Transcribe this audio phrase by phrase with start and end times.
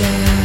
[0.00, 0.39] day